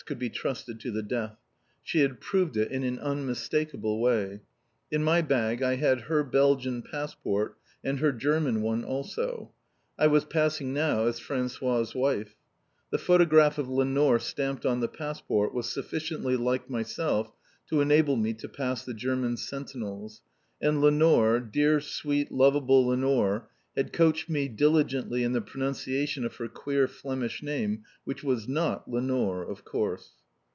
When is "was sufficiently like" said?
15.53-16.67